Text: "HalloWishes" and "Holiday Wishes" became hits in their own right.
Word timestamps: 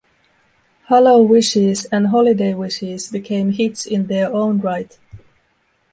"HalloWishes" 0.89 1.85
and 1.91 2.07
"Holiday 2.07 2.55
Wishes" 2.55 3.11
became 3.11 3.51
hits 3.51 3.85
in 3.85 4.07
their 4.07 4.33
own 4.33 4.59
right. 4.59 4.97